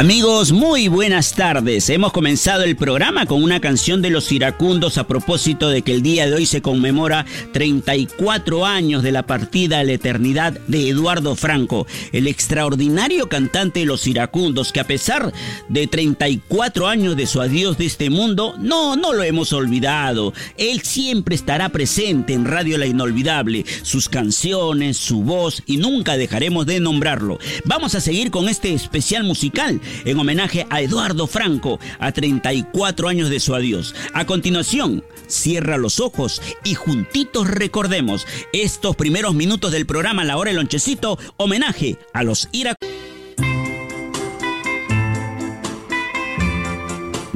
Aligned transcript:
Amigos, 0.00 0.50
muy 0.50 0.88
buenas 0.88 1.34
tardes. 1.34 1.90
Hemos 1.90 2.10
comenzado 2.12 2.64
el 2.64 2.74
programa 2.74 3.26
con 3.26 3.42
una 3.42 3.60
canción 3.60 4.00
de 4.00 4.08
los 4.08 4.32
iracundos 4.32 4.96
a 4.96 5.06
propósito 5.06 5.68
de 5.68 5.82
que 5.82 5.92
el 5.92 6.00
día 6.00 6.26
de 6.26 6.32
hoy 6.32 6.46
se 6.46 6.62
conmemora 6.62 7.26
34 7.52 8.64
años 8.64 9.02
de 9.02 9.12
la 9.12 9.26
partida 9.26 9.78
a 9.80 9.84
la 9.84 9.92
eternidad 9.92 10.58
de 10.68 10.88
Eduardo 10.88 11.36
Franco, 11.36 11.86
el 12.12 12.28
extraordinario 12.28 13.28
cantante 13.28 13.80
de 13.80 13.84
los 13.84 14.06
iracundos 14.06 14.72
que 14.72 14.80
a 14.80 14.86
pesar 14.86 15.34
de 15.68 15.86
34 15.86 16.88
años 16.88 17.14
de 17.14 17.26
su 17.26 17.42
adiós 17.42 17.76
de 17.76 17.84
este 17.84 18.08
mundo, 18.08 18.54
no, 18.58 18.96
no 18.96 19.12
lo 19.12 19.22
hemos 19.22 19.52
olvidado. 19.52 20.32
Él 20.56 20.80
siempre 20.80 21.34
estará 21.34 21.68
presente 21.68 22.32
en 22.32 22.46
Radio 22.46 22.78
La 22.78 22.86
Inolvidable, 22.86 23.66
sus 23.82 24.08
canciones, 24.08 24.96
su 24.96 25.24
voz 25.24 25.62
y 25.66 25.76
nunca 25.76 26.16
dejaremos 26.16 26.64
de 26.64 26.80
nombrarlo. 26.80 27.38
Vamos 27.66 27.94
a 27.94 28.00
seguir 28.00 28.30
con 28.30 28.48
este 28.48 28.72
especial 28.72 29.24
musical 29.24 29.78
en 30.04 30.18
homenaje 30.18 30.66
a 30.70 30.80
Eduardo 30.80 31.26
Franco 31.26 31.80
a 31.98 32.12
34 32.12 33.08
años 33.08 33.30
de 33.30 33.40
su 33.40 33.54
adiós. 33.54 33.94
A 34.14 34.26
continuación, 34.26 35.04
cierra 35.26 35.78
los 35.78 36.00
ojos 36.00 36.42
y 36.64 36.74
juntitos 36.74 37.48
recordemos 37.48 38.26
estos 38.52 38.96
primeros 38.96 39.34
minutos 39.34 39.72
del 39.72 39.86
programa 39.86 40.24
La 40.24 40.36
Hora 40.36 40.50
del 40.50 40.56
Lonchecito, 40.56 41.18
homenaje 41.36 41.96
a 42.12 42.22
los 42.22 42.48
iracundos. 42.52 42.99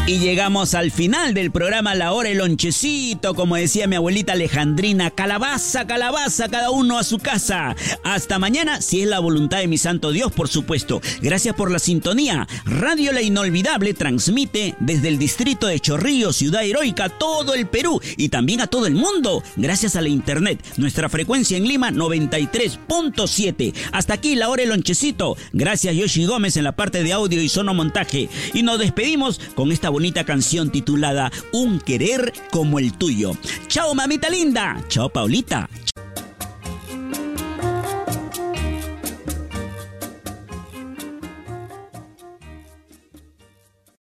Y 0.09 0.21
llegamos 0.21 0.75
al 0.75 0.93
final 0.93 1.35
del 1.35 1.51
programa 1.51 1.97
La 1.97 2.13
Hora 2.13 2.29
el 2.29 2.39
Lonchecito, 2.39 3.35
como 3.35 3.57
decía 3.57 3.89
mi 3.89 3.97
abuelita 3.97 4.35
Alejandrina, 4.35 5.11
calabaza, 5.11 5.85
calabaza, 5.89 6.49
cada 6.49 6.71
uno 6.71 6.97
a 6.97 7.03
su 7.03 7.19
casa. 7.19 7.75
Hasta 8.05 8.39
mañana, 8.39 8.81
si 8.81 9.03
es 9.03 9.09
la 9.09 9.19
voluntad 9.19 9.59
de 9.59 9.67
mi 9.67 9.79
santo 9.79 10.13
Dios, 10.13 10.31
por 10.31 10.47
supuesto. 10.47 11.01
Gracias 11.23 11.57
por 11.57 11.73
la 11.73 11.81
sintonía. 11.81 12.47
Radio 12.65 13.11
La 13.11 13.21
Inolvidable 13.21 13.95
transmite 13.95 14.77
desde 14.79 15.09
el 15.09 15.19
distrito 15.19 15.67
de 15.67 15.81
Chorrillo, 15.81 16.33
Ciudad 16.33 16.65
Heroica, 16.65 17.09
todo 17.09 17.55
el 17.55 17.67
Perú 17.67 18.01
y 18.17 18.29
también 18.29 18.61
a 18.61 18.69
todo 18.69 18.87
el 18.87 18.95
mundo, 18.95 19.43
gracias 19.57 19.97
a 19.97 20.03
la 20.03 20.09
internet. 20.09 20.65
Nuestra 20.77 21.09
frecuencia 21.09 21.57
en 21.57 21.67
Lima 21.67 21.91
93.7. 21.91 23.75
Hasta 23.91 24.15
aquí 24.15 24.37
La 24.37 24.51
Hora 24.51 24.63
el 24.63 24.69
Lonchecito. 24.69 25.37
Gracias 25.53 25.97
Yoshi 25.97 26.27
Gómez 26.27 26.57
en 26.57 26.63
la 26.63 26.77
parte 26.77 27.03
de 27.03 27.13
audio 27.13 27.43
y 27.43 27.49
sonomontaje. 27.49 28.29
Y 28.55 28.63
nos 28.63 28.79
despedimos 28.79 29.41
con 29.57 29.73
esta 29.73 29.96
bonita 29.97 30.25
canción 30.25 30.69
titulada 30.69 31.33
Un 31.53 31.81
querer 31.81 32.31
como 32.51 32.79
el 32.79 32.93
tuyo. 32.93 33.33
Chao 33.67 33.95
mamita 33.95 34.29
linda. 34.29 34.79
Chao 34.89 35.09
Paulita. 35.09 35.71